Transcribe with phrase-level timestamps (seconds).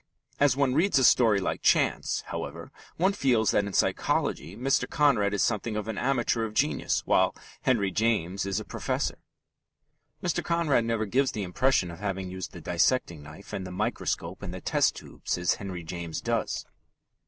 [0.39, 4.89] As one reads a story like Chance, however, one feels that in psychology Mr.
[4.89, 9.19] Conrad is something of an amateur of genius, while Henry James is a professor.
[10.23, 10.43] Mr.
[10.43, 14.51] Conrad never gives the impression of having used the dissecting knife and the microscope and
[14.51, 16.65] the test tubes as Henry James does.